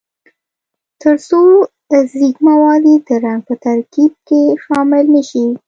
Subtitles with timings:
[1.01, 1.41] ترڅو
[2.11, 5.45] ځیږ مواد یې د رنګ په ترکیب کې شامل نه شي.